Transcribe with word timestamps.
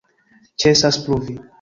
Ĉesas 0.63 0.99
pluvi. 1.05 1.41